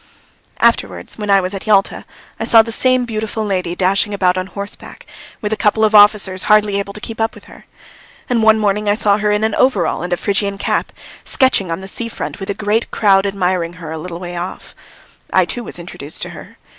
[0.59, 2.05] Afterwards when I was at Yalta
[2.39, 5.05] I saw the same beautiful lady dashing about on horseback
[5.41, 7.65] with a couple of officers hardly able to keep up with her.
[8.27, 10.91] And one morning I saw her in an overall and a Phrygian cap,
[11.23, 14.73] sketching on the sea front with a great crowd admiring her a little way off.
[15.31, 16.57] I too was introduced to her.